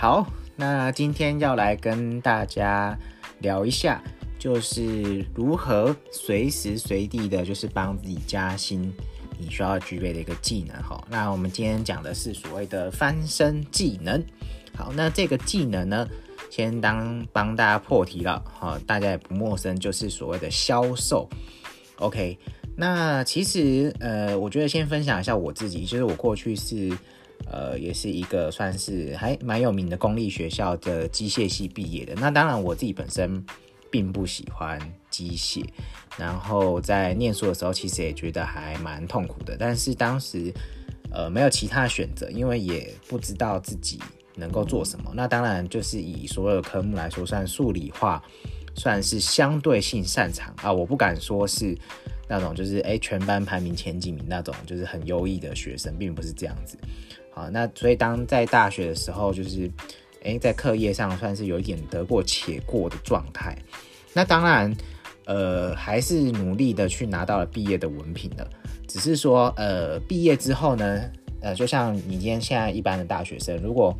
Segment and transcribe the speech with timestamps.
[0.00, 0.24] 好，
[0.54, 2.96] 那今天要来跟大家
[3.40, 4.00] 聊一下，
[4.38, 8.92] 就是如何随时随地的，就是帮自己加薪，
[9.36, 10.80] 你需要具备的一个技能。
[10.84, 14.24] 哈，那我们今天讲的是所谓的翻身技能。
[14.76, 16.08] 好，那这个技能呢，
[16.48, 18.40] 先当帮大家破题了。
[18.56, 21.28] 哈，大家也不陌生，就是所谓的销售。
[21.96, 22.38] OK，
[22.76, 26.96] 那其实呃，我觉得先分享一下我自己，就是我过去是。
[27.46, 32.14] 呃，也是一个算是还蛮有名的公立学校的机械系毕业的。
[32.16, 33.44] 那当然，我自己本身
[33.90, 34.78] 并不喜欢
[35.08, 35.64] 机械，
[36.18, 39.56] 然后在念书的时候，其实也觉得还蛮痛苦的。
[39.58, 40.52] 但是当时
[41.10, 43.98] 呃没有其他选择，因为也不知道自己
[44.34, 45.10] 能够做什么。
[45.14, 48.22] 那当然就是以所有科目来说，算数理化
[48.74, 50.70] 算是相对性擅长啊。
[50.70, 51.74] 我不敢说是
[52.28, 56.76] 那种就是诶全班排名前几名那种，就是很优异的学生，并不是这样子。
[57.32, 59.70] 好，那所以当在大学的时候，就是，
[60.22, 63.56] 诶，在课业上算是有一点得过且过的状态。
[64.12, 64.76] 那当然，
[65.24, 68.48] 呃，还是努力的去拿到了毕业的文凭的。
[68.88, 71.10] 只是说，呃，毕业之后呢，
[71.40, 73.96] 呃，就像你今天现在一般的大学生，如果，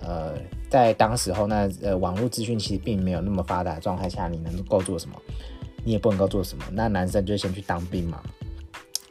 [0.00, 0.34] 呃，
[0.68, 5.16] 在当时候那呃网络资讯其实并没有那么发达的状态下，你能够做什么？
[5.84, 6.64] 你也不能够做什么。
[6.72, 8.22] 那男生就先去当兵嘛。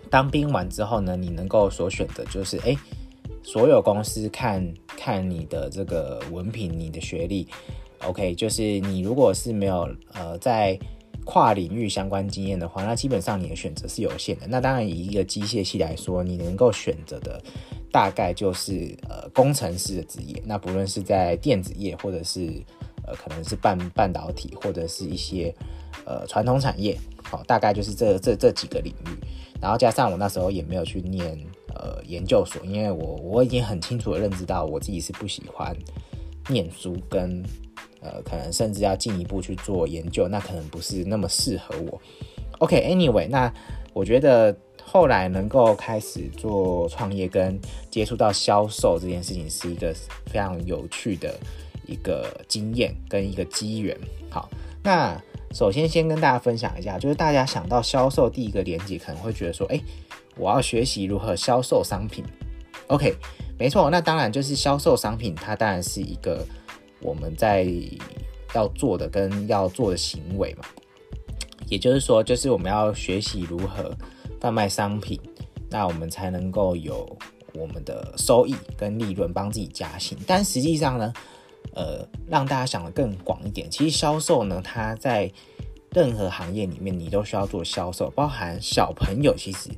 [0.09, 2.77] 当兵完之后呢，你能够所选的就是，诶。
[3.43, 4.61] 所有公司看
[4.97, 7.47] 看你的这个文凭、你的学历
[8.03, 10.77] ，OK，就是你如果是没有呃在
[11.23, 14.47] 跨领域相关经验的话，那基本上你的选择是有限的。
[14.47, 17.41] 那当然以一个机械系来说，你能够选择的
[17.89, 20.43] 大概就是呃工程师的职业。
[20.45, 22.61] 那不论是在电子业，或者是
[23.07, 25.51] 呃可能是半半导体，或者是一些
[26.05, 29.17] 呃传统产业，好，大概就是这这这几个领域。
[29.59, 31.39] 然后加上我那时候也没有去念。
[31.79, 35.77] 呃，研究所，因为我我已经很清楚的认知到我自己是不喜欢
[36.49, 37.43] 念书，跟
[38.01, 42.01] 呃，可能甚至要进一步去做研究，那可能不是那么适合我。
[42.57, 43.53] OK，Anyway，那
[43.93, 47.59] 我觉得后来能够开始做创业跟
[47.91, 49.93] 接触到销售这件事情，是一个
[50.25, 51.39] 非常有趣的
[51.87, 53.97] 一个经验跟一个机缘。
[54.29, 54.49] 好，
[54.83, 55.19] 那
[55.53, 59.81] 首先先跟大家分享一下，就是大家想到销售第一个连接，可能会觉得说，哎。
[60.39, 62.23] 我要学习如何销售商品
[62.89, 63.15] ，OK，
[63.57, 66.45] 没错，那当然就是销售商品，它当然是一个
[67.01, 67.67] 我们在
[68.53, 70.63] 要做的跟要做的行为嘛。
[71.67, 73.91] 也就是说，就是我们要学习如何
[74.39, 75.19] 贩卖商品，
[75.71, 77.17] 那我们才能够有
[77.55, 80.15] 我们的收益跟利润，帮自己加薪。
[80.27, 81.11] 但实际上呢，
[81.77, 85.31] 呃，让大家想的更广一点，其实销售呢，它在
[85.91, 89.69] 任何行业里面，你都需要做销售，包含小朋友，其实。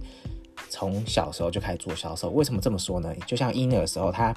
[0.71, 3.11] 从小时候就开始做销售，为什么这么说呢？
[3.25, 4.35] 就像婴儿的时候，他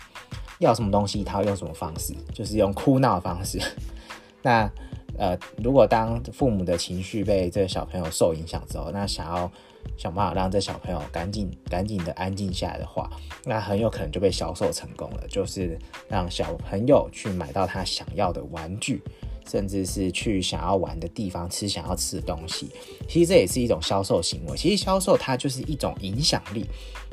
[0.61, 3.61] 要什么东西，他要用什么方式，就是用哭闹的方式。
[4.41, 4.71] 那
[5.19, 9.51] 呃，如果当父母的情绪被这个小朋友受影响之后，那想要
[9.97, 13.11] 想办法让这小朋友赶紧赶紧的安静下来的话，
[13.45, 15.79] 那很有可能就被销售成功了，就是
[16.09, 19.03] 让小朋友去买到他想要的玩具。
[19.45, 22.71] 甚至是去想要玩的地方吃想要吃的东西，
[23.09, 24.57] 其实这也是一种销售行为。
[24.57, 26.65] 其实销售它就是一种影响力，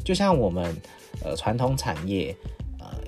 [0.05, 0.79] 就像我们
[1.25, 2.33] 呃传统产业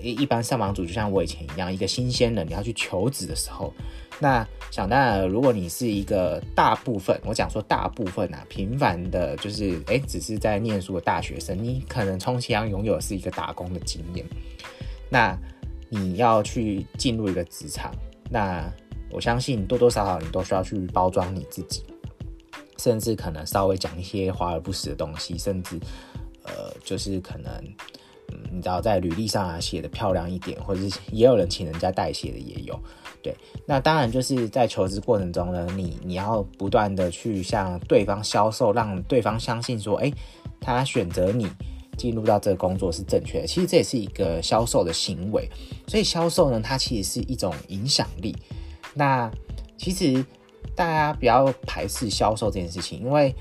[0.01, 3.73] 一一般上班族，就像我以前一样，一个新鲜人你要去求职的时候，
[4.19, 14.25] 那想当然，如果你是一个大部分，我讲说大部分啊平凡的，就是哎只是在念书的大学生，你可能充其量拥有是一个打工的经验，
[15.09, 15.37] 那
[15.89, 17.91] 你要去进入一个职场，
[18.29, 18.71] 那
[19.11, 21.83] 我相信多多少少你都需要去包装你自己，
[22.77, 25.77] 甚至可能稍微讲一些华而不实的东西，甚至
[26.43, 27.51] 呃，就是可能，
[28.51, 32.79] 你知道在履历上啊写的漂亮一点，或者是也有人请人家代写的也有。
[33.23, 33.35] 对，
[33.67, 40.11] 那当然就是在求职过程中呢，你你要不断的去向对方销售，让对方相信说，哎，
[40.59, 41.47] 他选择你
[41.97, 43.47] 进入到这个工作是正确的。
[43.47, 45.47] 其实这也是一个销售的行为，
[45.87, 48.35] 所以销售呢，它其实是一种影响力。
[48.95, 49.31] 那
[49.77, 50.25] 其实
[50.75, 53.35] 大家不要排斥销售这件事情，因为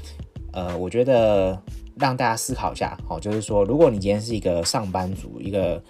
[0.53, 1.59] 呃，我觉得
[2.01, 5.83] 让大家思考一下，哦，就是说，如果你今天是一个上班族，一个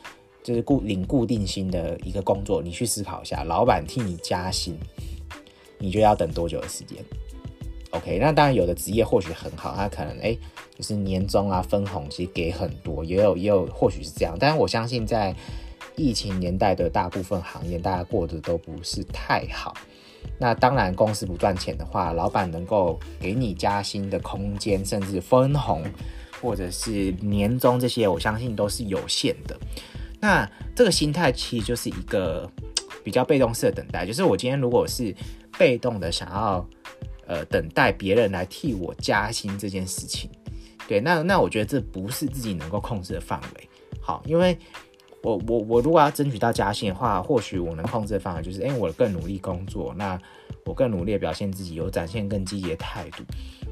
[0.43, 4.77] 就是固领固定薪的一个工作，你去思考一下，老板替你加薪，
[5.79, 6.99] 你觉得要等多久的时间
[7.93, 10.37] ？OK，那当然有的职业或许很好，他可能哎，
[10.77, 15.35] 就是年终啊分红其实给很多，也有也有或许是这样，但是我相信在。
[15.97, 19.75] 疫情年代的大部分行业，大家过得都不是太好。
[20.39, 25.85] 那当然，公司不赚钱的话，老板能够给你加薪的空间，甚至分红，
[26.41, 29.59] 或者是年终这些，我相信都是有限的。
[30.19, 32.51] 那这个心态其实就是一个
[33.05, 35.15] 比较被动式的等待，就是我今天如果是
[35.59, 36.67] 被动的想要
[37.27, 40.31] 呃等待别人来替我加薪这件事情，
[40.89, 43.69] 对，那那我觉得这不是自己能够控制的范围。
[44.01, 44.59] 好，因为
[45.23, 50.19] 我我我如果要争取到加薪的话，或许我能控制的方法就是，哎，我更努力工作，那
[50.65, 53.23] 我更努力表现自己，有展现更积极的态度。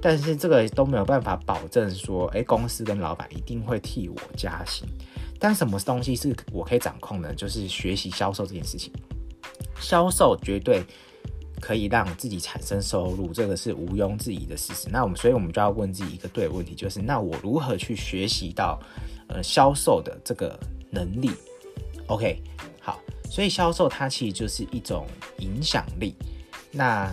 [0.01, 4.87] 但是这个都没有办法保证说，哎，公司跟老板一定会替我加薪。
[5.41, 7.35] 但什么东西是我可以掌控的？
[7.35, 8.93] 就是学习销售这件事情。
[9.81, 10.85] 销售绝对
[11.61, 14.89] 可以让自己产生收入，这个是毋庸置疑的事实。
[14.91, 18.79] 那我们，所以我们就要问自己一个对的问题，就是那我如何去学习到
[19.29, 20.59] 呃销售的这个
[20.91, 21.31] 能力
[22.07, 22.43] ？OK，
[22.81, 23.01] 好，
[23.31, 25.07] 所以销售它其实就是一种
[25.39, 26.15] 影响力。
[26.71, 27.11] 那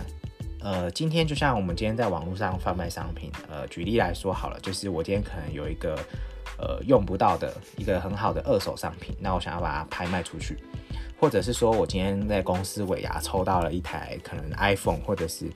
[0.60, 5.96] 呃，今天就像我们今天在网络上贩卖商品，呃，举例来说好了，就是我今天可能有一个
[6.58, 10.58] 呃用不到的一个很好的二手商品，那我想要把它拍卖出去，
[11.20, 15.46] 或者是说我今天在公司尾牙抽到了一台可能 iPhone 或者是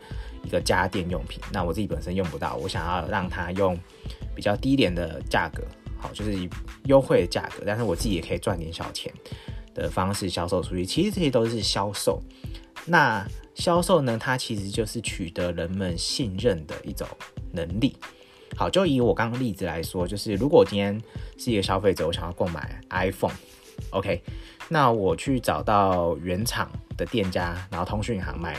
[0.44, 3.76] 一个家电用品，那我自己本身用不到，我想要让它用
[4.34, 5.64] 比较低廉的价格，
[6.00, 6.48] 好，就是以
[6.84, 9.12] 优惠的价格，但是我自己也可以赚点小钱
[9.74, 12.20] 的方式销售出去，其实这些都是销售。
[12.86, 14.16] 那销售呢？
[14.18, 17.06] 它其实就是取得人们信任的一种
[17.52, 17.94] 能力。
[18.56, 21.00] 好，就以我刚刚例子来说，就是如果今天
[21.36, 24.22] 是一个消费者，我想要购买 iPhone，OK，
[24.68, 28.56] 那我去找到原厂的店家，然后通讯行买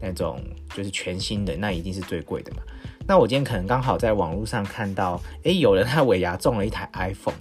[0.00, 0.38] 那种
[0.74, 2.62] 就是全新的，那一定是最贵的嘛。
[3.06, 7.34] 那我今天可能刚好在网络上看到，诶，有人他尾牙中了一台 iPhone，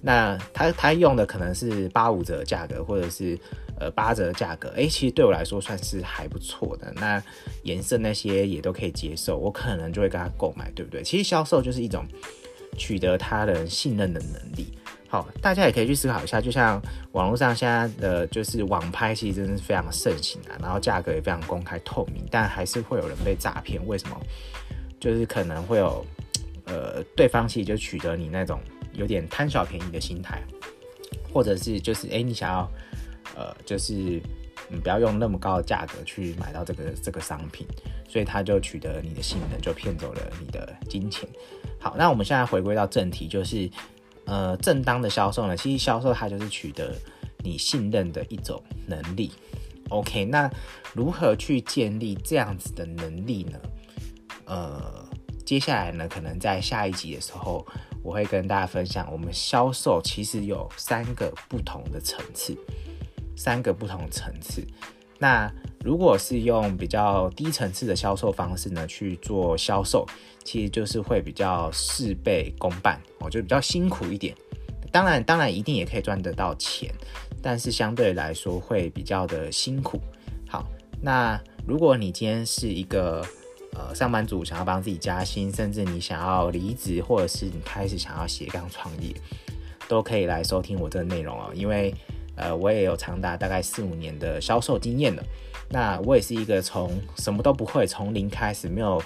[0.00, 3.38] 那他他用的可能是八五折价格，或者是。
[3.76, 6.92] 呃，八折的价格，哎，其实对我来说算是还不错的。
[6.94, 7.20] 那
[7.64, 11.02] 颜色那些也都可以接受，我可能就会跟他购买，对不对？
[11.02, 12.06] 其实销售就是一种
[12.78, 14.78] 取得他人信任的能力。
[15.08, 16.80] 好，大家也可以去思考一下，就像
[17.12, 23.80] 网络上现在的就是网拍，其实真的是非常盛行啊，然后价格也非常公开透明，但还是会有人被诈骗。
[23.86, 24.16] 为什么？
[24.98, 26.04] 就是可能会有
[26.64, 28.60] 呃，对方其实就取得你那种
[28.92, 30.42] 有点贪小便宜的心态，
[31.32, 32.70] 或者是就是哎，你想要。
[33.36, 33.94] 呃，就是
[34.68, 37.66] 你不要用那么高的价格去买到这个这个商品，
[38.08, 41.28] 所以他就取得你的信任，就骗走了你的金钱。
[41.80, 43.68] 好，那我们现在回归到正题，就是
[44.26, 46.94] 呃，正当的销售呢，其实销售它就是取得
[47.38, 49.32] 你信任的一种能力。
[49.90, 50.50] OK，那
[50.94, 53.58] 如何去建立这样子的能力呢？
[54.46, 55.06] 呃，
[55.44, 57.66] 接下来呢，可能在下一集的时候，
[58.02, 62.56] 我会跟大家分享，我们销售其实有三个不同的层次。
[63.36, 64.64] 三个不同层次。
[65.24, 65.50] 那
[65.82, 70.06] 如果是用比较低层次的销售方式呢去做销售，
[70.44, 74.34] 其实就是会比较事倍功半，我觉得比较辛苦一点。
[74.92, 76.92] 当然，当然一定也可以赚得到钱，
[77.40, 79.98] 但是相对来说会比较的辛苦。
[80.46, 80.66] 好，
[81.00, 83.26] 那如果你今天是一个
[83.72, 89.10] 呃上班族，想要帮自己加薪，甚至你想要离职，或者是你开始想要斜杠创业，
[89.88, 91.94] 都可以来收听我这个内容哦，因为。
[92.36, 95.22] 呃，我也有长达大概四五年的销售经验了。
[95.70, 99.02] 那我也是一个从什么都不会，从零开始，没有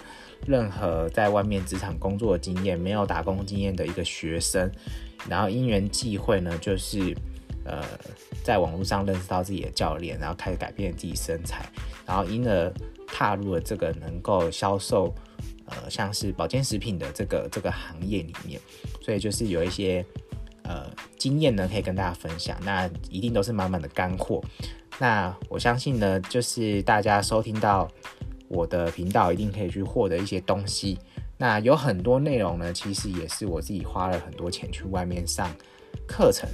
[0.46, 4.70] 任何在外面职场工作的经验，没有打工经验的一个学生。
[5.28, 7.14] 然后因缘际会呢，就是
[7.64, 7.82] 呃，
[8.42, 11.64] 在网络上认识到自己的教练，然后开始改变自己身材，
[12.06, 12.72] 然后因而
[13.06, 15.14] 踏入了这个能够销售
[15.66, 18.60] 呃像是保健食品的这个这个行业里面。
[19.00, 20.04] 所以就是有一些。
[20.68, 20.84] 呃，
[21.16, 24.42] 经验呢可以跟大家分享，那一定都是满满的干货。
[24.98, 27.90] 那我相信呢，就是大家收听到
[28.48, 30.98] 我的频道，一定可以去获得一些东西。
[31.38, 35.50] 那有很多内容呢，其实也是我自己花了很多钱去外面上
[36.06, 36.46] 课程，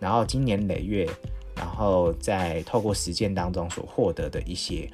[0.00, 1.06] 然后经年累月，
[1.54, 4.90] 然后在透过实践当中所获得的一些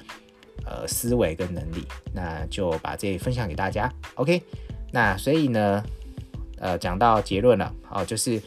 [0.65, 3.89] 呃思维跟能力，那就把这分享给大家。
[4.15, 4.43] OK，
[4.91, 5.81] 那所以呢，
[6.57, 8.41] 呃，讲到结论了，好，就是。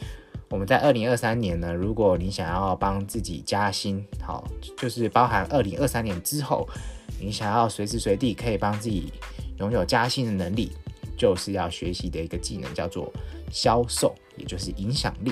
[0.49, 4.43] 我们在二零二三年呢，如果你想要帮自己加薪，好，
[4.77, 6.67] 就是包含二零二三年之后，
[7.19, 9.13] 你想要随时随地可以帮自己
[9.59, 10.71] 拥有加薪的能力，
[11.15, 13.13] 就是要学习的一个技能，叫做
[13.51, 15.31] 销售，也就是影响力。